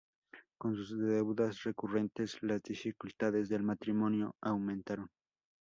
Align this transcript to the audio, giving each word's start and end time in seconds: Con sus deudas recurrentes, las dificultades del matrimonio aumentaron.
Con 0.57 0.75
sus 0.77 0.97
deudas 0.97 1.61
recurrentes, 1.61 2.41
las 2.41 2.63
dificultades 2.63 3.49
del 3.49 3.61
matrimonio 3.61 4.35
aumentaron. 4.41 5.11